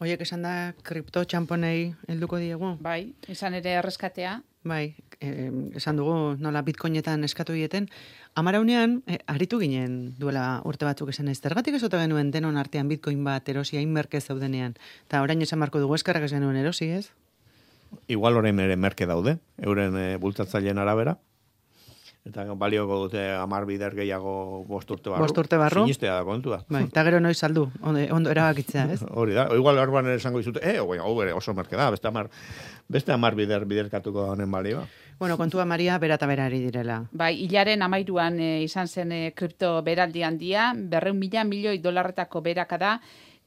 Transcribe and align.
Oiek 0.00 0.22
esan 0.24 0.40
da, 0.40 0.72
kripto 0.80 1.20
txamponei 1.28 1.90
helduko 2.08 2.38
diegu. 2.40 2.70
Bai, 2.80 3.12
izan 3.28 3.52
ere 3.58 3.74
erreskatea. 3.82 4.38
Bai, 4.64 4.94
eh, 5.20 5.50
esan 5.76 6.00
dugu 6.00 6.14
nola 6.40 6.62
bitcoinetan 6.64 7.24
eskatu 7.28 7.52
dieten. 7.52 7.88
Amaraunean, 8.34 9.02
eh, 9.06 9.18
aritu 9.28 9.58
ginen 9.60 10.14
duela 10.18 10.62
urte 10.64 10.88
batzuk 10.88 11.12
esan 11.12 11.28
ez. 11.28 11.38
Zergatik 11.40 11.74
ez 11.74 11.82
genuen 11.82 12.30
denon 12.30 12.56
artean 12.56 12.88
bitcoin 12.88 13.22
bat 13.24 13.46
erosi 13.48 13.76
hain 13.76 13.92
merke 13.92 14.20
zaudenean. 14.20 14.74
Eta 15.06 15.20
orain 15.20 15.42
esan 15.42 15.58
marko 15.58 15.78
dugu 15.78 15.94
eskarrak 15.94 16.24
ez 16.24 16.32
genuen 16.32 16.56
erosi, 16.56 16.88
ez? 16.88 17.10
Igual 18.08 18.36
orain 18.36 18.58
ere 18.58 18.76
merke 18.76 19.04
daude, 19.04 19.38
euren 19.58 19.96
e, 19.96 20.16
bultzatzaileen 20.16 20.78
arabera. 20.78 21.18
Eta 22.28 22.44
balioko 22.52 22.98
dute 23.06 23.22
amar 23.32 23.64
bider 23.64 23.94
gehiago 23.96 24.32
bost 24.68 24.90
urte 24.92 25.08
barru. 25.08 25.24
Bost 25.24 25.38
urte 25.40 25.56
barru. 25.56 25.86
Sinistea 25.88 26.18
da 26.18 26.24
kontua. 26.28 26.58
Bai, 26.68 26.82
eta 26.90 27.04
gero 27.06 27.20
noiz 27.20 27.38
saldu, 27.38 27.64
ondo, 27.80 28.02
ondo 28.12 28.32
erabakitzea, 28.34 28.84
ez? 28.92 29.00
Hori 29.22 29.38
da, 29.38 29.46
igual 29.56 29.80
orban 29.80 30.10
ere 30.10 30.20
esango 30.20 30.42
dizute, 30.42 30.60
eh, 30.60 30.82
oi, 30.84 30.98
hau 31.00 31.14
ere 31.24 31.32
oso 31.32 31.54
merke 31.56 31.80
da, 31.80 31.88
beste 31.94 32.10
amar, 32.12 32.28
beste 32.92 33.14
amar 33.16 33.38
bider 33.38 33.64
biderkatuko 33.64 34.28
honen 34.34 34.52
balioa. 34.52 34.84
Bueno, 35.20 35.36
kontua 35.36 35.64
Maria, 35.64 35.96
bera 36.00 36.16
eta 36.20 36.28
bera 36.28 36.46
ari 36.48 36.60
direla. 36.64 37.02
Bai, 37.12 37.34
hilaren 37.42 37.82
amairuan 37.84 38.38
e, 38.40 38.52
izan 38.64 38.88
zen 38.88 39.12
e, 39.12 39.18
kripto 39.36 39.74
beraldi 39.84 40.22
handia, 40.24 40.70
berreun 40.74 41.18
mila 41.20 41.44
milioi 41.44 41.78
dolarretako 41.80 42.40
berakada, 42.44 42.98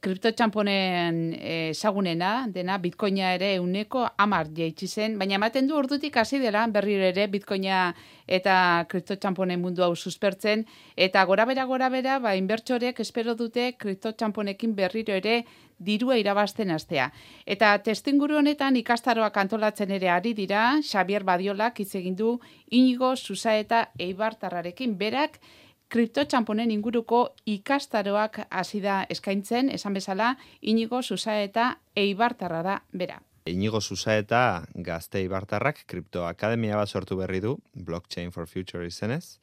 kriptotxamponen 0.03 1.19
ezagunena, 1.39 2.31
dena 2.51 2.75
bitcoina 2.83 3.31
ere 3.37 3.53
uneko 3.63 4.03
amar 4.19 4.49
jaitsi 4.55 4.87
zen, 4.87 5.15
baina 5.19 5.37
ematen 5.39 5.69
du 5.69 5.77
ordutik 5.79 6.17
hasi 6.19 6.41
dela 6.43 6.65
berriro 6.67 7.05
ere 7.07 7.29
bitcoina 7.31 7.93
eta 8.27 8.55
kriptotxamponen 8.91 9.61
mundu 9.63 9.83
hau 9.85 9.95
suspertzen, 9.95 10.65
eta 10.95 11.23
gora 11.29 11.45
bera 11.47 11.65
gora 11.69 11.89
bera, 11.89 12.19
ba, 12.19 12.35
inbertsorek 12.35 12.99
espero 12.99 13.35
dute 13.39 13.71
kriptotxamponekin 13.79 14.75
berriro 14.75 15.15
ere 15.15 15.43
dirua 15.79 16.17
irabazten 16.19 16.71
astea. 16.71 17.09
Eta 17.45 17.73
testinguru 17.83 18.37
honetan 18.39 18.75
ikastaroak 18.79 19.37
antolatzen 19.39 19.91
ere 19.91 20.11
ari 20.11 20.35
dira, 20.37 20.79
Xavier 20.83 21.23
Badiolak 21.23 21.79
hitz 21.79 21.93
egin 21.99 22.15
du 22.15 22.37
Inigo 22.71 23.15
Susa 23.15 23.55
eta 23.59 23.89
Eibartarrarekin 23.99 24.97
berak 24.99 25.39
kriptotxamponen 25.89 26.71
inguruko 26.71 27.35
ikastaroak 27.45 28.39
hasi 28.49 28.81
da 28.81 29.03
eskaintzen, 29.09 29.69
esan 29.69 29.93
bezala, 29.93 30.35
inigo 30.61 31.01
zuza 31.01 31.39
eta 31.41 31.77
eibartarra 31.95 32.63
da 32.63 32.79
bera. 32.91 33.19
Inigo 33.45 33.81
zuza 33.81 34.15
eta 34.17 34.63
gazte 34.73 35.19
eibartarrak 35.19 35.83
kriptoakademia 35.87 36.77
bat 36.79 36.87
sortu 36.87 37.17
berri 37.19 37.41
du, 37.43 37.57
Blockchain 37.75 38.31
for 38.31 38.47
Future 38.47 38.87
izenez, 38.87 39.39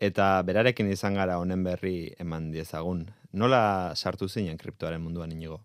eta 0.00 0.42
berarekin 0.42 0.88
izan 0.90 1.14
gara 1.20 1.36
honen 1.38 1.62
berri 1.64 2.14
eman 2.18 2.50
diezagun. 2.52 3.04
Nola 3.32 3.92
sartu 3.94 4.28
zinen 4.28 4.56
kriptoaren 4.58 5.02
munduan 5.02 5.32
inigo? 5.32 5.60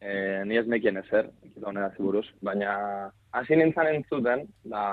E, 0.00 0.44
ni 0.44 0.56
ez 0.60 0.66
mekien 0.68 0.96
ezer, 1.00 1.30
honera 1.64 1.90
ziburuz, 1.96 2.26
baina 2.44 3.10
hasi 3.34 3.56
nintzen 3.58 3.88
entzuten, 3.90 4.44
da 4.70 4.84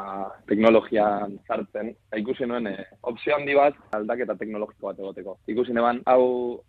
teknologian 0.50 1.38
sartzen, 1.48 1.92
da 2.12 2.20
ikusi 2.20 2.48
nuen 2.50 2.68
e, 2.72 2.74
opzio 3.10 3.36
handi 3.36 3.56
bat 3.58 3.78
aldaketa 3.98 4.36
teknologiko 4.40 4.90
bat 4.90 5.02
egoteko. 5.04 5.38
Ikusi 5.54 5.76
neban, 5.78 6.02
hau 6.10 6.24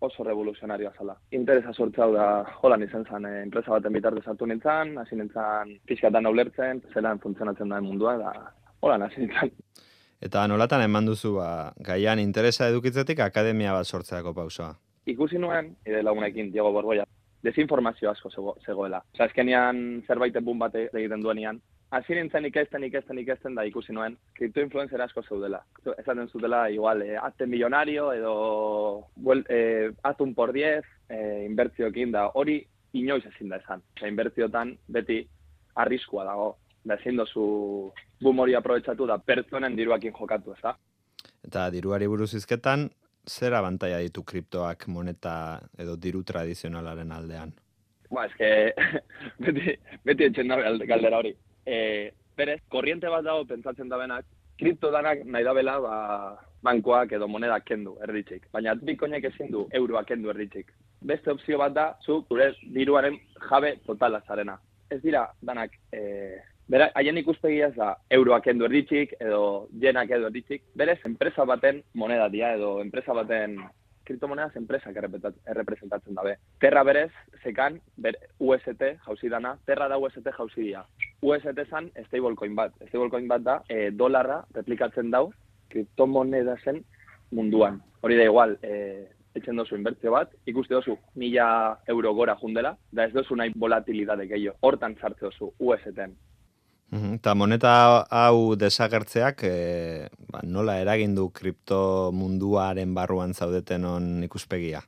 oso 0.05 0.27
revoluzionarioa 0.28 0.93
zala. 0.98 1.17
Interesa 1.39 1.73
sortzau 1.73 2.11
da, 2.15 2.27
hola 2.61 2.78
nintzen 2.81 3.06
zen, 3.09 3.28
e, 3.28 3.43
enpresa 3.47 3.73
baten 3.77 3.97
bitarte 3.97 4.25
sartu 4.25 4.48
nintzen, 4.50 4.97
hasi 5.00 5.19
nintzen 5.19 5.78
pixkatan 5.89 6.28
ulertzen, 6.28 6.84
zelan 6.93 7.23
funtzionatzen 7.25 7.73
da 7.73 7.81
mundua, 7.81 8.19
da 8.20 8.34
hola 8.84 9.00
hasi 9.09 9.25
nintzen. 9.25 9.56
Eta 10.23 10.45
nolatan 10.47 10.84
eman 10.84 11.09
duzu, 11.09 11.39
ba, 11.41 11.73
gaian 11.83 12.20
interesa 12.23 12.69
edukitzetik 12.70 13.25
akademia 13.25 13.73
bat 13.75 13.89
sortzeako 13.89 14.37
pausoa? 14.37 14.75
Ikusi 15.11 15.41
nuen, 15.43 15.73
ide 15.89 16.05
lagunekin, 16.05 16.53
Diego 16.53 16.70
Borgoia, 16.70 17.09
desinformazio 17.43 18.11
asko 18.11 18.31
zego, 18.31 18.57
zegoela. 18.67 19.03
Osa, 19.15 19.27
ezkenian 19.27 20.03
zerbait 20.07 20.39
bun 20.41 20.59
bate 20.59 20.89
egiten 20.93 21.23
duenian, 21.23 21.61
hasi 21.93 22.17
nintzen 22.17 22.47
ikesten, 22.49 22.84
ikesten, 22.89 23.19
ikesten 23.21 23.57
da 23.59 23.65
ikusi 23.69 23.93
nuen, 23.93 24.15
kriptoinfluencer 24.39 25.03
asko 25.05 25.23
zeudela. 25.29 25.61
Esaten 25.99 26.28
zutela, 26.28 26.65
igual, 26.72 27.03
eh, 27.03 27.19
azte 27.21 27.47
milionario 27.47 28.12
edo 28.12 28.34
well, 29.16 29.44
eh, 29.49 29.91
atun 30.03 30.34
por 30.34 30.53
10, 30.53 30.87
eh, 31.09 31.44
inbertzioekin 31.49 32.12
da, 32.12 32.28
hori 32.34 32.62
inoiz 32.93 33.27
ezin 33.27 33.53
da 33.53 33.61
esan. 33.61 33.84
Osa, 33.97 34.09
inbertziotan 34.09 34.77
beti 34.89 35.21
arriskua 35.75 36.25
dago, 36.25 36.56
da 36.84 36.97
ezin 36.97 37.21
dozu 37.21 37.45
bum 38.22 38.41
hori 38.41 38.55
aprobetsatu 38.55 39.06
da 39.06 39.19
pertsonen 39.19 39.77
diruakin 39.77 40.16
jokatu, 40.16 40.56
ez 40.56 40.62
da? 40.62 40.77
Eta 41.45 41.69
diruari 41.75 42.09
buruz 42.09 42.33
izketan, 42.39 42.89
zer 43.28 43.55
abantaia 43.55 43.99
ditu 44.03 44.22
kriptoak 44.25 44.88
moneta 44.88 45.60
edo 45.78 45.97
diru 45.97 46.22
tradizionalaren 46.22 47.12
aldean? 47.12 47.53
Ba, 48.10 48.27
eske, 48.27 48.75
beti, 49.44 49.77
beti 50.05 50.28
etxen 50.28 50.49
da 50.49 50.59
galdera 50.87 51.19
hori. 51.22 51.34
E, 51.66 52.12
berez, 52.37 52.60
korriente 52.69 53.09
bat 53.09 53.25
dago 53.25 53.44
pentsatzen 53.49 53.88
da 53.88 53.99
benak, 53.99 54.27
kripto 54.59 54.91
danak 54.91 55.25
nahi 55.25 55.44
da 55.44 55.55
bela, 55.55 55.78
ba, 55.81 55.97
bankoak 56.62 57.12
edo 57.16 57.28
moneda 57.28 57.59
kendu 57.60 57.97
erditzik. 58.06 58.47
Baina 58.53 58.75
bitcoinek 58.78 59.25
ezin 59.33 59.50
du 59.50 59.66
euroak 59.72 60.06
kendu 60.12 60.31
erditzik. 60.31 60.71
Beste 61.03 61.33
opzio 61.33 61.59
bat 61.59 61.75
da, 61.75 61.87
zu, 62.04 62.21
gure 62.28 62.53
diruaren 62.75 63.19
jabe 63.49 63.77
totala 63.87 64.22
zarena. 64.27 64.59
Ez 64.91 65.00
dira, 65.03 65.25
danak, 65.43 65.75
e, 65.93 66.03
Bera, 66.72 66.87
haien 66.97 67.19
ikuspegia 67.21 67.66
ez 67.69 67.75
da, 67.77 67.91
euroak 68.16 68.47
endu 68.49 68.65
erditzik, 68.65 69.10
edo 69.21 69.69
jenak 69.81 70.09
edo 70.16 70.31
erditzik, 70.31 70.62
berez, 70.81 70.97
enpresa 71.05 71.44
baten 71.44 71.83
moneda 71.93 72.31
dia, 72.33 72.55
edo 72.56 72.78
enpresa 72.81 73.12
baten 73.12 73.59
kriptomonedas 74.09 74.56
enpresak 74.56 74.97
errepresentatzen 74.97 76.16
dabe. 76.16 76.38
Terra 76.65 76.83
berez, 76.88 77.10
zekan, 77.43 77.77
ber, 78.00 78.16
UST 78.41 78.87
jauzi 79.05 79.28
dana, 79.28 79.53
terra 79.69 79.91
da 79.93 80.00
UST 80.00 80.33
jauzi 80.38 80.71
dia. 80.71 80.83
UST 81.21 81.60
zan 81.69 81.91
stablecoin 82.06 82.56
bat. 82.56 82.72
Stablecoin 82.89 83.28
bat 83.28 83.44
da, 83.44 83.59
e, 83.69 83.91
dolarra 83.91 84.41
replikatzen 84.56 85.12
dau, 85.12 85.27
kriptomoneda 85.69 86.56
zen 86.65 86.81
munduan. 87.37 87.83
Hori 88.00 88.16
da 88.16 88.31
igual, 88.33 88.56
e, 88.65 89.06
etxen 89.37 89.60
dozu 89.60 89.77
inbertzio 89.77 90.16
bat, 90.16 90.33
ikuste 90.49 90.75
dozu 90.75 90.97
mila 91.21 91.78
euro 91.87 92.16
gora 92.16 92.41
jundela, 92.41 92.78
da 92.91 93.04
ez 93.04 93.12
dozu 93.12 93.37
nahi 93.37 93.53
volatilidade 93.56 94.27
gehiago. 94.33 94.56
Hortan 94.65 94.97
sartze 95.00 95.28
dozu 95.28 95.53
UST-en. 95.60 96.16
Eta 96.92 97.32
moneta 97.32 98.04
hau 98.12 98.53
desagertzeak, 98.60 99.42
e, 99.48 100.08
ba, 100.28 100.42
nola 100.44 100.76
eragin 100.82 101.14
du 101.16 101.30
kripto 101.32 102.12
munduaren 102.12 102.92
barruan 102.92 103.32
zaudeten 103.32 103.86
on 103.88 104.08
ikuspegia? 104.26 104.82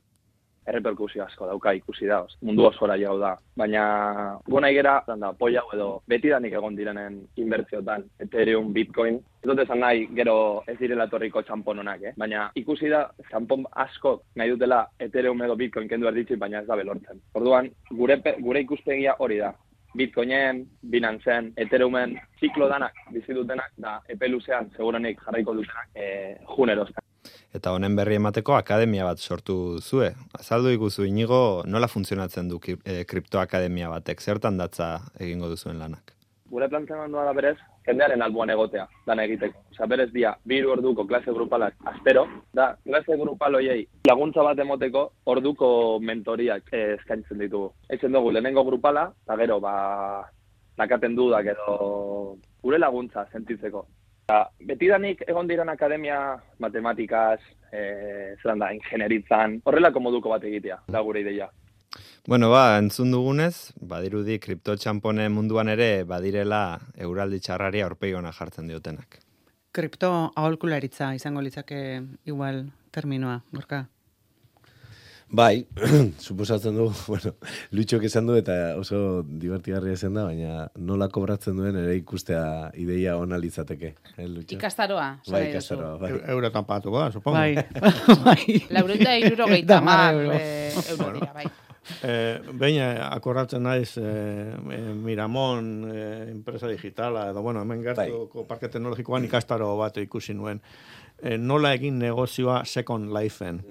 Erreperkusio 0.69 1.23
asko 1.25 1.47
dauka 1.49 1.73
ikusi 1.77 2.05
da, 2.09 2.19
mundu 2.45 2.67
osora 2.69 2.95
jau 2.97 3.15
da. 3.21 3.35
Baina 3.57 4.37
gona 4.49 4.69
igera, 4.69 4.99
da, 5.07 5.31
poia 5.33 5.61
edo 5.73 5.89
beti 6.09 6.29
danik 6.29 6.53
egon 6.53 6.77
direnen 6.77 7.19
inbertziotan, 7.41 8.05
Ethereum, 8.21 8.71
Bitcoin. 8.73 9.19
Ez 9.41 9.49
dut 9.49 9.61
esan 9.65 9.81
nahi, 9.81 10.07
gero 10.17 10.37
ez 10.69 10.77
direla 10.79 11.09
torriko 11.09 11.41
txampon 11.41 11.81
honak, 11.81 12.01
eh? 12.01 12.13
Baina 12.17 12.51
ikusi 12.61 12.89
da, 12.93 13.07
txampon 13.31 13.65
asko 13.85 14.19
nahi 14.37 14.53
dutela 14.53 14.83
Ethereum 14.99 15.41
edo 15.45 15.57
Bitcoin 15.57 15.89
kendu 15.89 16.09
erditzi, 16.09 16.37
baina 16.37 16.61
ez 16.61 16.69
da 16.69 16.77
belortzen. 16.77 17.21
Orduan, 17.33 17.69
gure, 17.91 18.21
gure 18.41 18.65
ikuspegia 18.65 19.17
hori 19.19 19.41
da. 19.41 19.55
Bitcoinen, 19.95 20.65
Binancean, 20.81 21.51
Ethereumen, 21.57 22.17
ziklo 22.39 22.67
danak 22.69 22.97
bizi 23.13 23.33
dutenak, 23.33 23.71
da 23.77 23.97
epe 24.11 24.29
luzean 24.29 24.69
segurenik 24.75 25.21
jarraiko 25.23 25.55
dutenak 25.55 25.89
e, 25.95 26.07
juneroztan. 26.55 27.03
Eta 27.55 27.71
honen 27.71 27.95
berri 27.95 28.17
emateko 28.19 28.57
akademia 28.57 29.05
bat 29.07 29.19
sortu 29.19 29.79
zue. 29.79 30.11
Azaldu 30.37 30.73
ikuzu 30.75 31.07
inigo 31.07 31.39
nola 31.65 31.87
funtzionatzen 31.87 32.49
du 32.51 32.59
e, 32.67 33.03
kriptoakademia 33.07 33.89
batek, 33.93 34.21
zertan 34.21 34.59
datza 34.59 34.89
egingo 35.19 35.49
duzuen 35.49 35.79
lanak? 35.79 36.11
Gure 36.51 36.67
planteamendua 36.69 37.23
da 37.25 37.33
berez, 37.33 37.57
jendearen 37.85 38.21
alboan 38.21 38.49
egotea, 38.49 38.85
dana 39.07 39.25
egiteko. 39.27 39.61
Osa, 39.71 39.87
berez 39.89 40.09
dia, 40.13 40.33
biru 40.45 40.71
orduko 40.73 41.05
klase 41.07 41.33
grupalak 41.33 41.75
astero, 41.91 42.25
da, 42.53 42.71
klase 42.83 43.17
grupal 43.19 43.59
hoiei 43.59 43.85
laguntza 44.07 44.43
bat 44.43 44.59
emoteko 44.59 45.05
orduko 45.31 45.69
mentoriak 46.01 46.71
eh, 46.73 46.95
eskaintzen 46.99 47.43
ditugu. 47.43 47.71
Eitzen 47.89 48.15
dugu, 48.15 48.31
lehenengo 48.31 48.65
grupala, 48.67 49.09
eta 49.25 49.37
gero, 49.41 49.59
ba, 49.63 49.75
nakaten 50.77 51.15
dudak 51.15 51.53
edo 51.53 52.37
gure 52.63 52.79
laguntza 52.81 53.27
sentitzeko. 53.31 53.85
Eta, 54.25 54.39
betidanik 54.65 55.21
egon 55.27 55.47
diran 55.47 55.69
akademia 55.69 56.17
matematikaz, 56.59 57.37
e, 57.69 57.81
zelan 58.41 58.63
da, 58.63 58.71
ingenieritzan, 58.73 59.59
horrelako 59.69 60.01
moduko 60.01 60.33
bat 60.33 60.47
egitea, 60.49 60.79
da 60.89 61.03
gure 61.05 61.21
ideia. 61.21 61.51
Bueno, 62.27 62.49
ba, 62.49 62.79
entzun 62.81 63.11
dugunez, 63.13 63.75
badirudi 63.77 64.39
kriptotxampone 64.41 65.27
munduan 65.29 65.69
ere 65.69 65.89
badirela 66.09 66.79
euraldi 66.97 67.37
txarrari 67.37 67.83
aurpegona 67.85 68.31
jartzen 68.33 68.71
diotenak. 68.71 69.19
Kripto 69.75 70.09
aholkularitza 70.33 71.11
izango 71.13 71.43
litzake 71.45 71.81
igual 72.25 72.63
terminoa, 72.95 73.43
gorka? 73.53 73.83
Bai, 75.37 75.67
suposatzen 76.25 76.73
du, 76.77 76.87
bueno, 77.11 77.35
luitxok 77.77 78.07
esan 78.09 78.25
du 78.25 78.39
eta 78.39 78.55
oso 78.79 79.21
divertigarria 79.25 79.93
esan 79.93 80.17
da, 80.17 80.25
baina 80.25 80.65
nola 80.77 81.11
kobratzen 81.13 81.61
duen 81.61 81.77
ere 81.77 81.93
ikustea 81.99 82.71
ideia 82.81 83.19
ona 83.21 83.37
litzateke. 83.37 83.93
Eh, 84.17 84.31
ikastaroa. 84.57 85.11
Bai, 85.29 85.43
ikastaroa. 85.51 85.93
Bai. 86.01 86.11
Eurotan 86.37 86.65
patu, 86.65 86.93
ba, 86.93 87.11
supongo. 87.13 87.37
Bai, 87.37 87.53
bai. 88.25 88.59
Laurenta 88.73 89.13
irurogeita 89.21 89.81
mar 89.85 90.17
euro 90.17 90.41
dira, 91.19 91.31
bai. 91.37 91.47
Eh, 92.01 92.41
behin 92.57 92.79
eh, 92.81 92.97
akordatzen 93.05 93.61
naiz 93.63 93.97
eh, 94.01 94.03
eh, 94.73 94.93
Miramon 94.97 95.67
eh, 95.91 96.31
enpresa 96.31 96.67
digitala, 96.67 97.29
edo 97.29 97.43
bueno, 97.45 97.61
hemen 97.61 97.83
gertuko 97.85 98.45
parke 98.49 98.71
teknologikoan 98.73 99.27
ikastaro 99.27 99.75
bat 99.77 99.97
ikusi 100.01 100.33
nuen. 100.33 100.61
Eh, 101.21 101.37
nola 101.37 101.75
egin 101.77 101.99
negozioa 102.01 102.63
Second 102.65 103.13
Lifeen. 103.13 103.61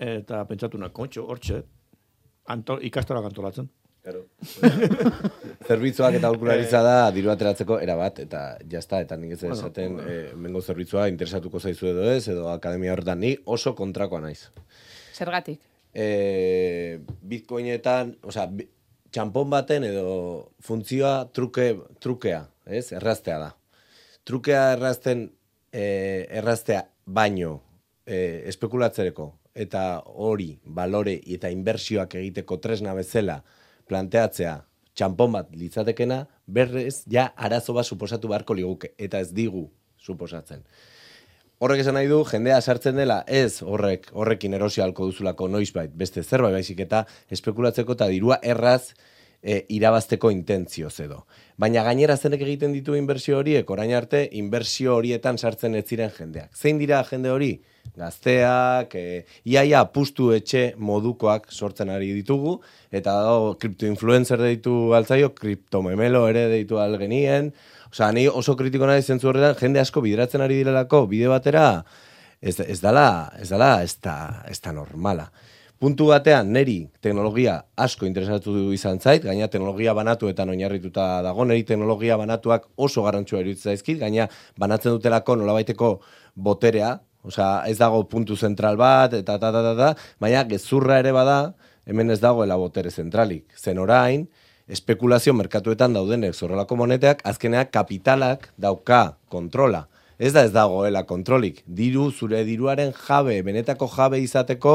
Eta 0.00 0.44
pentsatu 0.48 0.78
na, 0.80 0.88
kontxo, 0.92 1.26
hortxe, 1.28 1.62
anto, 2.52 2.78
ikastaroak 2.90 3.30
antolatzen. 3.30 3.68
Claro. 4.00 4.22
Zerbitzuak 5.68 6.16
eta 6.16 6.28
aurkularitza 6.30 6.80
da 6.84 6.94
diru 7.12 7.28
ateratzeko 7.32 7.76
erabat 7.84 8.22
eta 8.24 8.44
jazta 8.68 9.02
eta 9.04 9.18
nik 9.20 9.34
ez 9.36 9.40
Bueno, 9.42 9.58
esaten 9.58 9.98
eh, 10.00 10.20
mengo 10.36 10.62
zerbitzua 10.64 11.08
interesatuko 11.12 11.60
zaizu 11.60 11.90
edo 11.92 12.06
ez 12.08 12.22
edo 12.32 12.48
akademia 12.52 12.94
horretan 12.94 13.20
ni 13.20 13.34
oso 13.44 13.74
kontrakoa 13.76 14.22
naiz. 14.24 14.48
Zergatik. 15.12 15.60
Eh, 15.94 17.00
Bitcoinetan, 17.22 18.14
osea, 18.22 18.46
bi- 18.46 18.68
txanpon 19.10 19.50
baten 19.50 19.84
edo 19.84 20.52
funtzioa 20.62 21.24
truke, 21.34 21.72
trukea, 22.00 22.44
ez? 22.66 22.92
Erraztea 22.92 23.38
da. 23.42 23.50
Trukea 24.24 24.72
errazten 24.76 25.26
eh, 25.72 26.26
erraztea 26.30 26.84
baino 27.06 27.60
eh, 28.06 28.42
espekulatzereko 28.46 29.32
eta 29.54 30.02
hori 30.06 30.52
balore 30.64 31.16
eta 31.26 31.50
inbersioak 31.50 32.14
egiteko 32.20 32.60
tresna 32.62 32.94
bezala 32.94 33.40
planteatzea 33.90 34.60
txanpon 34.94 35.32
bat 35.34 35.50
litzatekena, 35.56 36.24
berrez 36.46 37.04
ja 37.10 37.30
arazo 37.36 37.74
bat 37.74 37.86
suposatu 37.86 38.28
beharko 38.30 38.54
liguke, 38.54 38.92
eta 38.98 39.20
ez 39.22 39.30
digu 39.34 39.68
suposatzen. 39.98 40.62
Horrek 41.60 41.82
esan 41.82 41.92
nahi 41.98 42.06
du, 42.08 42.22
jendea 42.24 42.56
sartzen 42.64 42.96
dela, 42.96 43.18
ez 43.28 43.60
horrek, 43.60 44.06
horrekin 44.16 44.54
erosi 44.56 44.80
halko 44.80 45.10
duzulako 45.10 45.44
noizbait, 45.52 45.90
beste 45.92 46.22
zerbait 46.24 46.54
baizik 46.56 46.78
eta 46.86 47.02
espekulatzeko 47.36 47.98
eta 47.98 48.06
dirua 48.08 48.38
erraz 48.40 48.94
e, 49.42 49.58
irabazteko 49.76 50.30
intentzioz 50.32 50.94
edo. 51.04 51.18
Baina 51.60 51.82
gainera 51.84 52.16
zenek 52.16 52.46
egiten 52.46 52.72
ditu 52.72 52.96
inbertsio 52.96 53.36
horiek, 53.42 53.68
orain 53.76 53.92
arte, 53.92 54.22
inbertsio 54.40 54.94
horietan 54.96 55.36
sartzen 55.36 55.76
ez 55.76 55.84
ziren 55.84 56.08
jendeak. 56.16 56.56
Zein 56.56 56.80
dira 56.80 57.02
jende 57.10 57.28
hori? 57.28 57.50
Gazteak, 58.00 58.96
e, 58.96 59.26
iaia 59.52 59.82
pustu 59.92 60.30
etxe 60.32 60.70
modukoak 60.80 61.50
sortzen 61.52 61.92
ari 61.92 62.08
ditugu, 62.16 62.54
eta 62.88 63.18
dago 63.20 63.52
kriptoinfluencer 63.60 64.40
deitu 64.40 64.94
altzaio, 64.96 65.34
kriptomemelo 65.36 66.24
ere 66.32 66.46
deitu 66.54 66.80
algenien, 66.80 67.52
Osea, 67.90 68.12
ni 68.14 68.28
oso 68.28 68.54
kritiko 68.54 68.86
nahi 68.86 69.02
zentzu 69.02 69.28
horretan, 69.30 69.56
jende 69.58 69.80
asko 69.82 70.00
bideratzen 70.04 70.42
ari 70.44 70.60
direlako 70.60 71.06
bide 71.10 71.26
batera, 71.30 71.82
ez, 72.40 72.60
ez 72.60 72.78
dala, 72.80 73.32
ez 73.40 73.48
dala, 73.50 73.70
ez 73.82 73.96
da, 74.02 74.16
ez 74.46 74.60
da 74.62 74.72
normala. 74.72 75.26
Puntu 75.80 76.10
batean, 76.10 76.52
neri 76.52 76.76
teknologia 77.02 77.56
asko 77.80 78.06
interesatu 78.06 78.52
du 78.52 78.72
izan 78.76 79.00
zait, 79.00 79.24
gaina 79.24 79.48
teknologia 79.48 79.94
banatuetan 79.96 80.52
oinarrituta 80.52 81.06
dago, 81.24 81.46
neri 81.48 81.64
teknologia 81.66 82.18
banatuak 82.20 82.68
oso 82.76 83.02
garrantzua 83.06 83.40
iruditzen 83.40 83.72
zaizkit, 83.72 83.98
gaina 84.02 84.28
banatzen 84.60 84.92
dutelako 84.94 85.38
nolabaiteko 85.40 85.94
boterea, 86.36 86.92
osea, 87.24 87.64
ez 87.66 87.78
dago 87.80 88.04
puntu 88.12 88.36
zentral 88.36 88.76
bat, 88.78 89.16
eta 89.18 89.38
ta, 89.40 89.50
ta, 89.50 89.64
ta, 89.64 89.74
ta, 89.78 90.12
baina 90.20 90.44
gezurra 90.52 91.00
ere 91.00 91.16
bada, 91.16 91.40
hemen 91.88 92.12
ez 92.12 92.20
dagoela 92.22 92.60
botere 92.60 92.92
zentralik. 92.92 93.48
Zen 93.56 93.80
orain, 93.82 94.28
espekulazio 94.70 95.34
merkatuetan 95.34 95.94
daudenek 95.96 96.34
zorrelako 96.34 96.78
moneteak, 96.84 97.24
azkeneak 97.26 97.72
kapitalak 97.74 98.48
dauka 98.58 99.16
kontrola. 99.28 99.86
Ez 100.20 100.32
da 100.36 100.44
ez 100.44 100.52
dagoela 100.52 101.02
kontrolik. 101.08 101.62
Diru, 101.66 102.10
zure 102.12 102.42
diruaren 102.44 102.92
jabe, 103.06 103.40
benetako 103.42 103.88
jabe 103.90 104.20
izateko, 104.20 104.74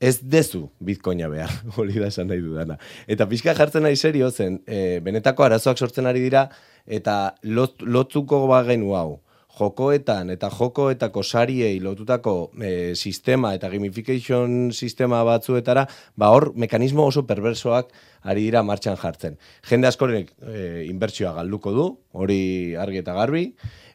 ez 0.00 0.18
dezu 0.22 0.66
bitcoina 0.84 1.28
behar, 1.32 1.52
hori 1.76 1.98
da 1.98 2.08
esan 2.12 2.30
nahi 2.30 2.44
dudana. 2.44 2.78
Eta 3.08 3.26
pixka 3.28 3.54
jartzen 3.56 3.86
nahi 3.86 3.96
serio 3.96 4.30
zen, 4.30 4.60
e, 4.66 5.00
benetako 5.04 5.46
arazoak 5.48 5.80
sortzen 5.80 6.08
ari 6.08 6.22
dira, 6.24 6.46
eta 6.86 7.34
lot, 7.42 7.82
lotzuko 7.82 8.44
bagenu 8.50 8.94
hau, 8.96 9.18
jokoetan 9.56 10.30
eta 10.34 10.50
jokoetako 10.52 11.22
sariei 11.22 11.78
lotutako 11.80 12.50
e, 12.60 12.94
sistema 12.94 13.54
eta 13.56 13.70
gamification 13.72 14.72
sistema 14.72 15.22
batzuetara, 15.24 15.86
ba 16.16 16.30
hor 16.34 16.52
mekanismo 16.54 17.06
oso 17.06 17.26
perversoak 17.26 17.90
ari 18.26 18.46
dira 18.48 18.62
martxan 18.66 18.98
jartzen. 19.00 19.38
Jende 19.68 19.88
askorek 19.88 20.32
e, 20.42 20.84
inbertsioa 20.90 21.32
galduko 21.40 21.72
du, 21.72 21.88
hori 22.12 22.40
argi 22.76 23.02
eta 23.02 23.16
garbi, 23.16 23.48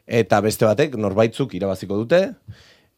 eta 0.06 0.40
beste 0.44 0.66
batek 0.66 0.98
norbaitzuk 0.98 1.54
irabaziko 1.54 2.00
dute, 2.02 2.22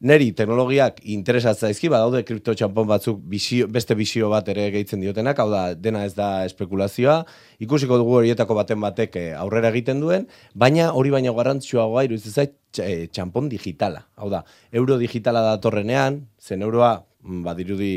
Neri 0.03 0.33
teknologiak 0.35 0.99
interesatza 1.15 1.69
zaizki, 1.69 1.89
badaude 1.89 2.25
kripto 2.27 2.53
txampon 2.59 2.89
batzuk 2.91 3.21
bisio, 3.31 3.69
beste 3.71 3.95
bisio 3.95 4.27
bat 4.33 4.49
ere 4.51 4.67
gehitzen 4.75 5.01
diotenak, 5.01 5.39
hau 5.39 5.47
da, 5.53 5.63
dena 5.79 6.03
ez 6.05 6.17
da 6.17 6.45
espekulazioa, 6.49 7.21
ikusiko 7.63 8.01
dugu 8.03 8.17
horietako 8.19 8.57
baten 8.59 8.83
batek 8.83 9.17
eh, 9.21 9.31
aurrera 9.39 9.71
egiten 9.71 10.03
duen, 10.03 10.27
baina 10.53 10.91
hori 10.99 11.15
baina 11.15 11.33
garrantzitsuagoa 11.37 12.05
iruditzen 12.09 12.35
zait 12.35 12.83
eh, 12.83 13.07
txampon 13.07 13.49
digitala. 13.53 14.03
Hau 14.19 14.29
da, 14.35 14.43
euro 14.75 14.99
digitala 14.99 15.45
datorrenean, 15.53 16.25
zen 16.43 16.67
euroa, 16.67 16.97
mm, 17.23 17.41
badirudi 17.47 17.95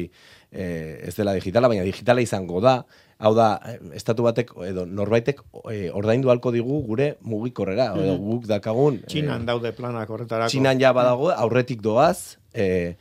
eh, 0.51 1.01
ez 1.09 1.15
dela 1.17 1.33
digitala, 1.33 1.67
baina 1.67 1.83
digitala 1.87 2.21
izango 2.21 2.61
da, 2.61 2.83
hau 3.19 3.33
da, 3.37 3.47
eh, 3.65 3.77
estatu 3.97 4.25
batek 4.27 4.51
edo 4.67 4.85
norbaitek 4.85 5.41
eh, 5.73 5.89
ordaindu 5.93 6.29
halko 6.29 6.51
digu 6.53 6.81
gure 6.85 7.15
mugikorrera, 7.21 7.91
edo 7.97 8.17
guk 8.21 8.47
dakagun... 8.49 9.01
eh, 9.03 9.09
Txinan 9.09 9.45
daude 9.49 9.71
planak 9.77 10.09
horretarako. 10.09 10.51
Txinan 10.53 10.81
ja 10.81 10.93
badago, 10.93 11.31
aurretik 11.33 11.81
doaz, 11.81 12.37
e, 12.53 12.95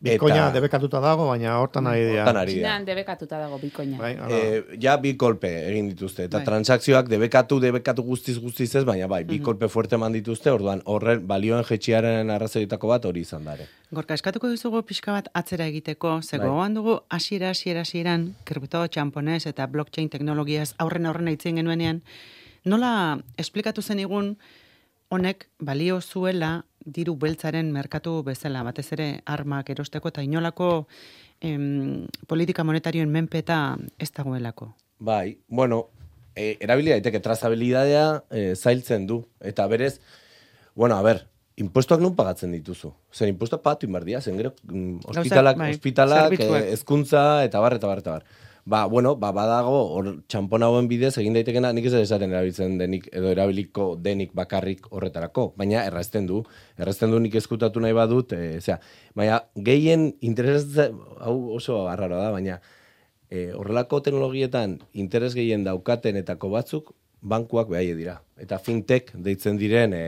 Bitcoina 0.00 0.46
eta- 0.46 0.52
debekatuta 0.54 1.00
dago, 1.04 1.26
baina 1.28 1.58
hortan 1.60 1.86
ari 1.86 2.06
dira. 2.06 2.22
Hortan 2.24 2.36
ari 2.40 2.54
dira. 2.54 2.78
Debekatuta 2.84 3.38
dago 3.38 3.58
bikoina. 3.60 3.98
Bai. 4.00 4.14
E, 4.32 4.78
ja 4.80 4.94
bi 4.96 5.12
kolpe 5.20 5.50
egin 5.68 5.90
dituzte, 5.90 6.24
eta 6.24 6.38
Bai. 6.38 6.46
transakzioak 6.46 7.08
debekatu, 7.12 7.58
debekatu 7.60 8.02
guztiz 8.02 8.38
guztiz 8.40 8.74
ez, 8.74 8.84
baina 8.88 9.06
bai, 9.06 9.24
bi 9.24 9.38
kolpe 9.44 9.68
fuerte 9.68 9.96
eman 9.98 10.12
dituzte, 10.16 10.50
orduan 10.50 10.80
horren 10.86 11.26
balioen 11.28 11.64
jetxiaren 11.68 12.30
arrazoietako 12.30 12.88
bat 12.88 13.04
hori 13.04 13.20
izan 13.20 13.44
dare. 13.44 13.68
Gorka, 13.92 14.14
eskatuko 14.14 14.48
dizugu 14.48 14.80
pixka 14.88 15.12
bat 15.12 15.28
atzera 15.34 15.66
egiteko, 15.66 16.22
ze 16.22 16.38
Bai. 16.38 16.72
dugu 16.74 17.00
hasiera 17.10 17.50
hasiera 17.50 17.80
hasieran 17.82 18.34
kripto 18.44 18.86
txamponez 18.86 19.46
eta 19.46 19.66
blockchain 19.66 20.08
teknologiaz 20.08 20.74
aurren 20.78 21.04
aurren 21.06 21.28
aitzen 21.28 21.56
genuenean, 21.56 22.00
nola 22.64 23.18
esplikatu 23.36 23.82
zen 23.82 23.98
igun 23.98 24.36
honek 25.10 25.48
balio 25.58 26.00
zuela 26.00 26.64
diru 26.80 27.16
beltzaren 27.20 27.70
merkatu 27.74 28.22
bezala, 28.24 28.62
batez 28.64 28.86
ere 28.96 29.08
armak 29.26 29.70
erosteko 29.74 30.08
eta 30.08 30.22
inolako 30.24 30.86
em, 31.40 32.06
politika 32.30 32.64
monetarioen 32.64 33.10
menpeta 33.10 33.76
ez 33.98 34.10
dagoelako. 34.16 34.70
Bai, 35.00 35.38
bueno, 35.48 35.88
e, 36.34 36.56
erabili 36.60 36.94
daiteke 36.94 37.20
trazabilidadea 37.24 38.06
e, 38.30 38.54
zailtzen 38.54 39.06
du, 39.06 39.22
eta 39.40 39.66
berez, 39.68 39.98
bueno, 40.74 40.96
a 40.96 41.02
ber, 41.02 41.24
impuestoak 41.60 42.00
nun 42.00 42.14
pagatzen 42.16 42.54
dituzu. 42.56 42.92
Zer, 43.12 43.28
impuestoak 43.32 43.64
pagatu 43.64 43.88
inbardia, 43.88 44.20
zen 44.20 44.38
gero, 44.40 44.54
mm, 44.68 45.10
ospitalak, 45.12 45.58
bai, 45.60 45.72
ospitalak, 45.76 46.38
e, 46.38 46.62
hezkuntza 46.76 47.44
eta 47.44 47.60
bar, 47.60 47.76
eta 47.80 47.90
bar, 47.90 48.04
eta 48.04 48.16
bar. 48.18 48.48
Ba, 48.64 48.84
bueno, 48.86 49.16
ba, 49.16 49.32
badago, 49.32 49.78
hor, 49.94 50.08
txampon 50.28 50.62
hauen 50.62 50.88
bidez, 50.88 51.14
egin 51.18 51.34
daitekena, 51.34 51.72
nik 51.72 51.86
ez 51.88 51.94
esaten 51.96 52.32
erabiltzen 52.34 52.76
denik, 52.78 53.08
edo 53.16 53.30
erabiliko 53.32 53.94
denik 53.96 54.34
bakarrik 54.36 54.90
horretarako, 54.92 55.46
baina 55.56 55.84
errazten 55.88 56.28
du, 56.28 56.42
errazten 56.78 57.10
du 57.10 57.20
nik 57.24 57.34
eskutatu 57.40 57.80
nahi 57.80 57.96
badut, 57.96 58.34
e, 58.36 58.60
zera, 58.60 58.78
baina 59.16 59.40
gehien 59.56 60.10
interesatzen, 60.20 61.00
hau 61.24 61.36
oso 61.56 61.86
arraroa 61.88 62.26
da, 62.26 62.30
baina 62.36 62.60
e, 63.30 63.50
horrelako 63.56 64.02
teknologietan 64.04 64.78
interes 64.92 65.32
gehien 65.38 65.64
daukatenetako 65.64 66.52
batzuk 66.52 66.92
bankuak 67.20 67.70
behaie 67.72 67.96
dira. 67.96 68.18
Eta 68.40 68.58
fintech 68.60 69.14
deitzen 69.24 69.56
diren 69.60 69.96
e, 69.96 70.04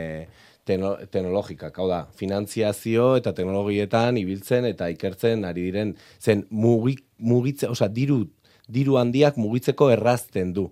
teno, 0.67 0.93
teknologikak, 1.09 1.77
hau 1.79 1.87
da, 1.89 2.03
finantziazio 2.19 3.13
eta 3.19 3.33
teknologietan 3.35 4.17
ibiltzen 4.21 4.69
eta 4.69 4.89
ikertzen 4.93 5.45
ari 5.47 5.67
diren, 5.69 5.97
zen 6.21 6.45
mugi, 6.51 6.97
mugitze, 7.17 7.69
osea, 7.71 7.89
diru, 7.93 8.23
diru 8.73 8.97
handiak 9.01 9.37
mugitzeko 9.37 9.89
errazten 9.93 10.53
du. 10.55 10.67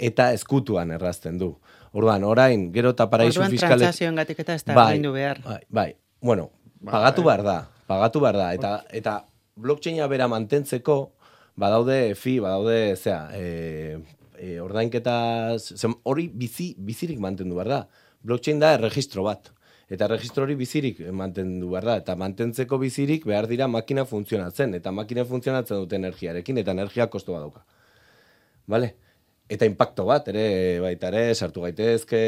Eta 0.00 0.30
eskutuan 0.32 0.94
errazten 0.96 1.38
du. 1.40 1.52
Orduan, 1.94 2.24
orain, 2.26 2.70
gero 2.74 2.94
eta 2.94 3.06
paraizu 3.10 3.38
Orduan 3.38 3.52
fiskalek... 3.54 3.84
transakzioengatik 3.84 4.40
eta 4.42 4.56
ez 4.58 4.64
da 4.64 4.74
bai, 4.74 4.98
behar. 4.98 5.40
Bai, 5.44 5.60
bai. 5.68 5.90
Bueno, 6.24 6.50
Ba, 6.80 6.98
pagatu 6.98 7.22
bai. 7.22 7.28
behar 7.30 7.44
da, 7.46 7.58
pagatu 7.86 8.22
behar 8.24 8.38
da. 8.40 8.48
Eta, 8.56 8.72
eta 8.90 9.14
blockchaina 9.60 10.08
bera 10.10 10.26
mantentzeko, 10.28 10.96
badaude 11.60 12.14
fi, 12.18 12.38
badaude, 12.42 12.96
zera, 12.96 13.28
e, 13.36 14.00
e, 14.36 14.58
ordainketa, 14.60 15.16
hori 16.02 16.28
bizi, 16.34 16.72
bizirik 16.78 17.20
mantendu 17.22 17.60
behar 17.60 17.70
da. 17.70 17.80
Blockchain 18.24 18.58
da 18.58 18.74
erregistro 18.78 19.24
bat. 19.28 19.52
Eta 19.90 20.06
erregistro 20.08 20.44
hori 20.46 20.54
bizirik 20.56 21.00
mantendu 21.12 21.70
behar 21.70 21.84
da. 21.84 21.96
Eta 22.00 22.16
mantentzeko 22.16 22.78
bizirik 22.80 23.26
behar 23.28 23.48
dira 23.50 23.68
makina 23.68 24.04
funtzionatzen. 24.08 24.74
Eta 24.80 24.92
makina 24.92 25.24
funtzionatzen 25.28 25.82
dute 25.82 25.96
energiarekin, 26.00 26.58
eta 26.62 26.72
energia 26.72 27.08
kosto 27.12 27.36
bat 27.36 27.44
dauka. 27.44 27.64
Eta 29.44 29.66
impacto 29.68 30.06
bat, 30.08 30.24
ere, 30.32 30.80
baita 30.80 31.10
ere, 31.10 31.34
sartu 31.36 31.66
gaitezke, 31.66 32.18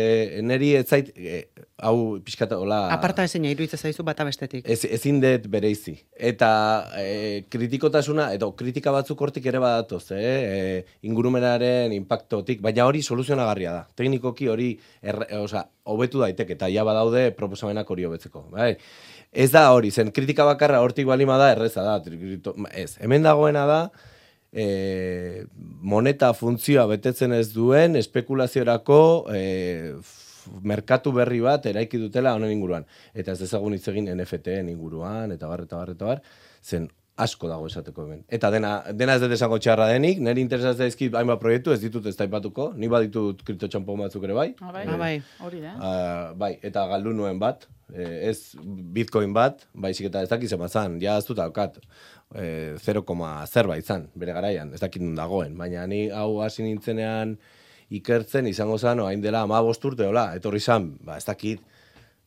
neri 0.44 0.74
ez 0.76 0.82
zait, 0.84 1.06
e, 1.16 1.38
hau 1.80 2.18
pixkata, 2.20 2.58
hola... 2.60 2.90
Aparta 2.92 3.24
ezin 3.24 3.46
iruditzen 3.48 3.80
zaizu 3.80 4.04
bata 4.04 4.26
bestetik. 4.28 4.66
Ez, 4.68 4.82
ezin 4.84 5.22
dut 5.22 5.46
bereizi. 5.48 5.94
Eta 6.12 6.50
e, 7.00 7.46
kritikotasuna, 7.48 8.26
edo 8.36 8.50
kritika 8.58 8.92
batzuk 8.92 9.22
hortik 9.24 9.48
ere 9.48 9.62
badatoz, 9.64 10.10
eh? 10.12 10.26
E, 10.28 10.98
ingurumenaren 11.08 11.94
impactotik, 11.96 12.60
baina 12.66 12.84
hori 12.84 13.00
soluzionagarria 13.00 13.72
da. 13.78 13.86
Teknikoki 13.96 14.50
hori, 14.52 14.74
er, 15.00 15.22
oza, 15.38 15.62
hobetu 15.88 16.20
daiteke, 16.20 16.58
eta 16.58 16.68
ja 16.68 16.84
badaude 16.84 17.30
proposamenak 17.38 17.94
hori 17.96 18.04
hobetzeko. 18.10 18.44
Bai? 18.52 18.74
Ez 19.32 19.48
da 19.56 19.70
hori, 19.72 19.88
zen 19.88 20.12
kritika 20.12 20.44
bakarra 20.44 20.84
hortik 20.84 21.08
balima 21.08 21.40
da, 21.40 21.48
erreza 21.56 21.80
da. 21.80 21.96
Ez, 22.76 22.90
hemen 23.00 23.24
dagoena 23.24 23.64
da, 23.72 23.80
e, 24.52 25.46
moneta 25.82 26.32
funtzioa 26.34 26.86
betetzen 26.90 27.32
ez 27.36 27.48
duen 27.54 27.96
espekulaziorako 27.96 29.00
e, 29.34 29.42
merkatu 30.62 31.12
berri 31.12 31.40
bat 31.42 31.66
eraiki 31.66 31.98
dutela 31.98 32.34
honen 32.36 32.52
inguruan. 32.54 32.86
Eta 33.14 33.34
ez 33.34 33.40
dezagun 33.42 33.74
hitz 33.74 33.86
egin 33.90 34.10
NFT-en 34.14 34.70
inguruan, 34.70 35.34
eta 35.34 35.50
bar, 35.50 35.66
eta 35.66 35.80
bar, 35.80 35.92
eta 35.96 36.12
bar, 36.12 36.22
zen 36.62 36.88
asko 37.16 37.48
dago 37.48 37.66
esateko 37.70 38.04
hemen. 38.04 38.24
Eta 38.28 38.50
dena, 38.52 38.72
dena 38.92 39.14
ez 39.16 39.22
dut 39.22 39.32
esango 39.32 39.56
txarra 39.62 39.86
denik, 39.88 40.18
nire 40.20 40.40
interesaz 40.42 40.74
daizkit 40.76 41.14
hainbat 41.16 41.40
proiektu, 41.40 41.72
ez 41.72 41.80
ditut 41.80 42.04
ez 42.10 42.16
taipatuko, 42.18 42.72
ni 42.76 42.90
baditut 42.92 43.40
kripto 43.46 43.68
txampon 43.72 44.02
batzuk 44.04 44.26
ere 44.28 44.36
bai. 44.36 44.50
Ah, 44.60 44.72
bai, 44.74 44.84
Ah, 44.86 44.98
bai. 45.00 45.14
hori 45.46 45.60
da. 45.62 45.72
Uh, 45.76 46.34
bai, 46.36 46.58
eta 46.62 46.84
galdu 46.90 47.14
nuen 47.16 47.38
bat, 47.40 47.64
eh, 47.94 48.28
ez 48.28 48.54
bitcoin 48.92 49.32
bat, 49.32 49.64
baizik 49.72 50.10
eta 50.10 50.22
ez 50.22 50.28
dakit 50.28 50.50
zema 50.52 50.68
zan, 50.68 51.00
ja 51.00 51.16
ez 51.16 51.24
dut 51.24 51.38
daukat, 51.40 51.78
eh, 52.34 52.74
0, 52.84 53.46
zerbait 53.46 53.84
zan, 53.86 54.08
bere 54.14 54.32
garaian, 54.36 54.74
ez 54.74 54.80
dakit 54.80 55.00
nun 55.02 55.14
dagoen, 55.16 55.56
baina 55.56 55.86
ni 55.86 56.10
hau 56.10 56.42
hasi 56.44 56.62
nintzenean 56.62 57.38
ikertzen 57.90 58.46
izango 58.50 58.76
zan, 58.78 59.00
oain 59.00 59.20
dela 59.22 59.42
ama 59.46 59.60
urte, 59.62 60.04
hola, 60.04 60.34
etorri 60.36 60.60
zan, 60.60 60.98
ba, 61.00 61.16
ez 61.16 61.24
dakit, 61.24 61.60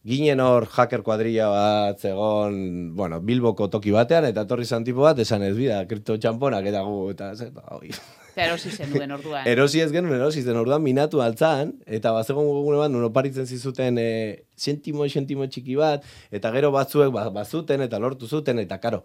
Ginen 0.07 0.39
hor 0.39 0.63
hacker 0.71 1.01
kuadrilla 1.03 1.49
bat 1.51 1.99
zegon, 1.99 2.95
bueno, 2.95 3.19
Bilboko 3.19 3.67
toki 3.67 3.91
batean, 3.91 4.29
eta 4.29 4.45
etorri 4.47 4.63
zan 4.63 4.85
tipo 4.87 5.03
bat, 5.03 5.19
esan 5.19 5.43
ez 5.43 5.51
bida, 5.57 5.81
kripto 5.89 6.15
txamponak 6.15 6.69
eta 6.71 6.85
gu, 6.87 7.09
eta 7.11 7.33
ez, 7.33 7.49
eta, 7.49 7.65
oi. 7.75 7.91
Eta 8.29 8.45
erosi 8.45 8.71
zen 8.71 8.93
duen 8.93 9.11
orduan. 9.11 9.43
Erosi 9.53 9.81
ez 9.83 9.89
genuen, 9.91 10.15
erosi 10.15 10.45
zen 10.45 10.55
orduan 10.55 10.85
minatu 10.85 11.19
altzan, 11.19 11.73
eta 11.83 12.13
bazegon 12.15 12.47
gugune 12.47 12.79
bat, 12.79 12.93
nun 12.93 13.03
oparitzen 13.09 13.49
zizuten 13.49 13.99
e, 13.99 14.09
sentimo, 14.55 15.03
sentimo 15.11 15.49
txiki 15.51 15.75
bat, 15.75 16.07
eta 16.31 16.53
gero 16.55 16.71
batzuek 16.71 17.11
ba, 17.11 17.27
bazuten, 17.35 17.83
eta 17.83 17.99
lortu 17.99 18.29
zuten, 18.29 18.63
eta 18.63 18.79
karo, 18.79 19.03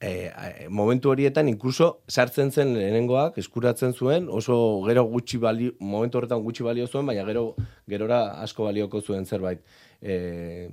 e, 0.00 0.66
momentu 0.68 1.10
horietan, 1.10 1.48
inkluso 1.48 2.00
sartzen 2.08 2.50
zen 2.52 2.74
lehenengoak, 2.76 3.38
eskuratzen 3.38 3.94
zuen, 3.94 4.28
oso 4.28 4.56
gero 4.88 5.04
gutxi 5.10 5.38
balio, 5.38 5.74
momentu 5.80 6.18
horretan 6.18 6.42
gutxi 6.44 6.66
balio 6.66 6.88
zuen, 6.88 7.06
baina 7.06 7.24
gero 7.28 7.54
gerora 7.90 8.24
asko 8.42 8.68
balioko 8.68 9.00
zuen 9.00 9.26
zerbait. 9.26 9.62
E, 10.02 10.68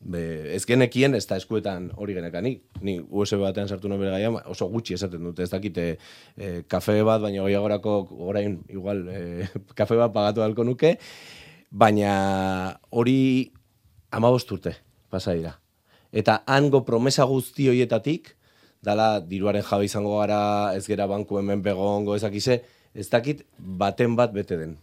be, 0.00 0.22
ez 0.54 0.64
genekien 0.66 1.14
ez 1.14 1.24
da 1.28 1.38
eskuetan 1.40 1.90
hori 2.00 2.16
genekanik. 2.16 2.62
Ni 2.86 2.98
USB 3.00 3.42
batean 3.44 3.68
sartu 3.68 3.90
nuen 3.90 4.00
bere 4.00 4.14
gaia, 4.16 4.32
oso 4.50 4.68
gutxi 4.72 4.96
esaten 4.96 5.24
dute, 5.30 5.44
ez 5.44 5.52
dakite 5.52 5.86
e, 6.36 6.62
kafe 6.68 7.00
bat, 7.02 7.22
baina 7.22 7.44
gehiagorako 7.44 7.96
orain 8.30 8.60
igual 8.68 9.06
e, 9.08 9.48
kafe 9.78 9.98
bat 10.00 10.14
pagatu 10.14 10.44
halko 10.46 10.66
nuke, 10.66 10.96
baina 11.70 12.12
hori 12.90 13.50
amabost 14.10 14.52
urte 14.52 14.76
pasa 15.10 15.34
dira. 15.34 15.56
Eta 16.10 16.40
hango 16.50 16.82
promesa 16.86 17.24
guzti 17.28 17.68
hoietatik, 17.70 18.34
dala 18.84 19.20
diruaren 19.20 19.64
jabe 19.64 19.88
izango 19.88 20.18
gara, 20.18 20.74
ez 20.76 20.86
gera 20.86 21.06
banku 21.06 21.38
hemen 21.38 21.62
begongo, 21.62 22.16
ezakize, 22.16 22.60
ez 22.94 23.08
dakit 23.10 23.44
baten 23.58 24.16
bat 24.16 24.32
bete 24.32 24.56
den. 24.56 24.78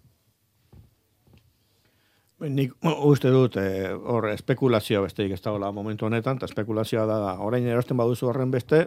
Nik 2.37 2.75
uste 2.85 3.31
dut, 3.33 3.55
eh, 3.57 3.89
hor, 3.89 4.27
espekulazioa 4.29 5.01
besteik 5.07 5.31
ez 5.33 5.41
dagoela 5.41 5.71
momentu 5.73 6.05
honetan, 6.05 6.37
eta 6.37 6.45
espekulazioa 6.45 7.05
da, 7.09 7.17
orain 7.41 7.65
erosten 7.65 7.97
baduzu 7.97 8.29
horren 8.29 8.51
beste, 8.53 8.83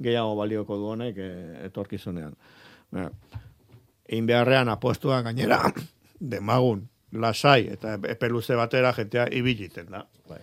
gehiago 0.00 0.32
balioko 0.38 0.78
du 0.80 0.88
honek 0.94 1.20
eh, 1.20 1.66
etorkizunean. 1.66 2.32
Ja. 2.96 3.10
Egin 4.08 4.26
beharrean 4.26 4.72
apostua 4.72 5.20
gainera, 5.26 5.60
demagun, 6.32 6.86
lasai, 7.12 7.66
eta 7.76 7.98
epe 8.08 8.32
luze 8.32 8.56
batera 8.56 8.94
jentea 8.96 9.28
ibiliten 9.36 9.92
da. 9.92 10.06
Bai. 10.28 10.40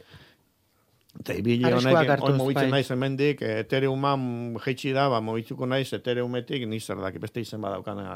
Eta 1.21 1.35
ibili 1.37 1.69
honek, 1.69 2.09
hartuz, 2.09 2.31
hor 2.31 2.37
mugitzen 2.39 2.69
bai. 2.71 2.79
naiz 2.79 2.91
hemendik, 2.93 3.41
eh, 3.45 3.59
Ethereuman 3.61 4.23
jeitsi 4.63 4.93
da, 4.95 5.07
ba, 5.11 5.19
mugitzuko 5.21 5.67
naiz 5.69 5.91
Ethereumetik, 5.93 6.65
nizar 6.69 6.97
daki, 7.01 7.21
beste 7.21 7.43
izen 7.43 7.61
badaukana, 7.61 8.15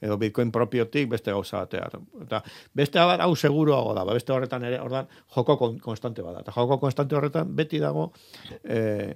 edo 0.00 0.16
Bitcoin 0.20 0.52
propiotik 0.54 1.10
beste 1.12 1.34
gauza 1.34 1.64
batea. 1.64 1.90
Eta 2.24 2.40
beste 2.80 3.04
bat 3.10 3.20
hau 3.20 3.34
seguruago 3.36 3.92
da, 3.94 4.06
ba, 4.08 4.16
beste 4.16 4.32
horretan 4.32 4.64
ere, 4.64 4.80
ordan 4.80 5.10
joko 5.36 5.58
kon, 5.60 5.78
konstante 5.84 6.24
bada. 6.24 6.40
Eta 6.46 6.54
joko 6.56 6.80
konstante 6.80 7.18
horretan 7.18 7.52
beti 7.56 7.82
dago 7.82 8.10
eh, 8.64 9.12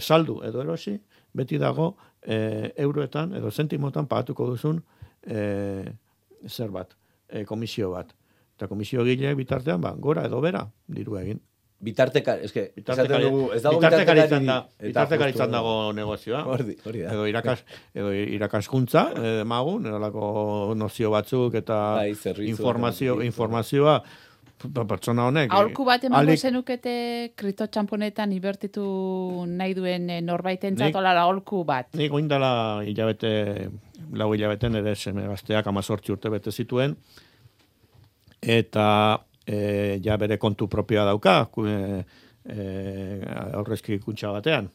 saldu 0.00 0.40
edo 0.46 0.62
erosi, 0.62 0.96
beti 1.36 1.58
dago 1.62 1.92
eh, 2.22 2.72
euroetan 2.82 3.34
edo 3.38 3.50
zentimotan 3.50 4.08
pagatuko 4.10 4.50
duzun 4.52 4.82
eh, 5.26 5.86
zer 6.48 6.70
bat, 6.74 6.96
eh, 7.28 7.44
komisio 7.44 7.92
bat. 7.94 8.14
Eta 8.56 8.68
komisio 8.70 9.04
gileak 9.04 9.36
bitartean, 9.36 9.80
ba, 9.84 9.92
gora 10.00 10.24
edo 10.26 10.40
bera, 10.40 10.64
diru 10.88 11.18
egin. 11.20 11.42
Bitarteka, 11.86 12.34
eske, 12.42 12.62
esaten 12.74 12.82
Bitartekari- 12.82 13.28
dugu, 13.30 13.42
ez 13.54 13.62
dago 13.62 13.78
bitartekaritzan 13.78 14.46
da, 14.50 14.56
eta 14.78 14.86
bitartekaritzan 14.88 15.46
justu- 15.46 15.52
dago 15.56 15.74
negozioa. 15.94 16.44
Hori, 16.50 16.76
hori 16.84 17.00
da. 17.06 17.12
Edo 17.14 17.26
irakas, 17.30 17.64
edo 17.94 18.12
irakaskuntza, 18.12 19.04
eh, 19.16 19.34
demagun, 19.44 19.86
eralako 19.86 20.74
nozio 20.76 21.10
batzuk 21.14 21.54
eta 21.62 21.76
Bai, 22.00 22.14
zerbitzuak 22.14 22.48
informazio, 22.58 23.14
eta- 23.20 23.24
informazioa 23.30 23.98
pertsona 24.88 25.26
honek. 25.28 25.52
Aholku 25.52 25.84
bat 25.84 26.02
emango 26.08 26.24
alik- 26.32 26.40
zenukete 26.40 27.32
kripto 27.36 27.66
txamponetan 27.68 28.32
inbertitu 28.32 29.44
nahi 29.46 29.74
duen 29.76 30.08
eh, 30.10 30.22
norbaiten 30.22 30.78
zatola 30.80 31.12
aholku 31.20 31.62
bat. 31.68 31.92
Nik 31.94 32.10
oindala 32.12 32.80
hilabete, 32.82 33.68
lau 34.16 34.32
hilabeten 34.34 34.74
ere 34.80 34.94
seme 34.96 35.26
gazteak 35.28 35.66
amazortzi 35.66 36.10
urte 36.16 36.30
bete 36.32 36.50
zituen, 36.50 36.96
eta 38.40 39.20
e, 39.46 40.00
ja 40.04 40.16
bere 40.18 40.38
kontu 40.38 40.68
propioa 40.68 41.04
dauka, 41.04 41.38
e, 41.66 42.02
e, 42.44 42.66
aurrezki 43.54 43.98
kuntxa 44.02 44.32
batean. 44.34 44.70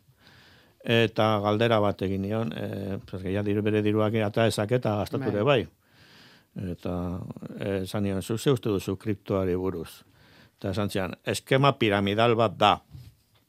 Eta 0.82 1.28
galdera 1.44 1.78
bat 1.80 2.02
egin 2.02 2.24
nion, 2.26 2.54
e, 2.58 2.98
pues, 3.10 3.24
ja, 3.28 3.44
diru 3.46 3.62
bere 3.62 3.84
diruak 3.86 4.16
eta 4.18 4.48
ezak 4.50 4.72
eta 4.80 4.96
gastatu 5.04 5.32
Bai. 5.32 5.44
bai. 5.44 5.68
Eta 6.72 6.94
esan 7.84 8.04
nion, 8.04 8.22
zu 8.22 8.38
ze 8.38 8.52
uste 8.52 8.70
duzu 8.70 8.98
kriptoari 8.98 9.56
buruz. 9.56 10.04
Eta 10.58 10.72
esan 10.72 10.90
zian, 10.90 11.16
eskema 11.26 11.78
piramidal 11.78 12.36
bat 12.36 12.58
da. 12.58 12.82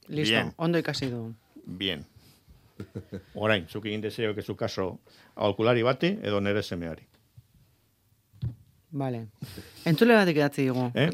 Listo, 0.09 0.35
Bien. 0.35 0.53
ondo 0.57 0.79
ikasi 0.79 1.11
du. 1.11 1.35
Bien. 1.65 2.05
Orain, 3.35 3.67
zuk 3.69 3.87
egin 3.87 4.01
deseo 4.01 4.35
que 4.35 4.43
zu 4.43 4.57
kaso 4.57 4.99
aholkulari 5.35 5.83
bati 5.83 6.19
edo 6.23 6.41
nere 6.41 6.63
semeari. 6.63 7.12
Vale. 8.93 9.23
Entzule 9.89 10.17
batek 10.19 10.39
edatzi 10.43 10.67
digu. 10.67 10.91
Eh? 10.95 11.09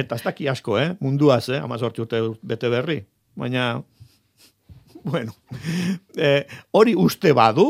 Eta 0.00 0.16
ez 0.16 0.24
daki 0.24 0.48
asko, 0.48 0.78
eh? 0.80 0.94
Munduaz, 1.04 1.44
eh? 1.52 1.60
Amazortzi 1.60 2.04
urte 2.04 2.22
bete 2.40 2.70
berri. 2.72 3.02
Baina, 3.38 3.82
bueno, 5.04 5.34
eh, 6.16 6.46
hori 6.72 6.96
uste 6.98 7.34
badu, 7.36 7.68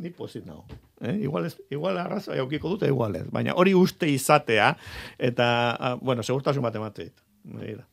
ni 0.00 0.14
pozit 0.14 0.46
nago. 0.46 0.64
Eh? 1.00 1.16
Igual, 1.26 1.48
ez, 1.48 1.56
igual 1.72 1.98
arrazoa 1.98 2.38
eukiko 2.40 2.76
dute, 2.76 2.88
igual 2.88 3.16
ez. 3.18 3.26
Baina 3.32 3.56
hori 3.58 3.74
uste 3.74 4.08
izatea, 4.08 4.74
eta, 5.18 5.50
ah, 5.74 5.94
bueno, 6.00 6.22
segurtasun 6.22 6.64
bat 6.64 6.76
ematea 6.78 7.10
dit. 7.10 7.24
Begira. 7.42 7.89